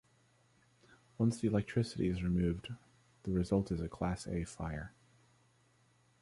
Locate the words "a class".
3.81-4.25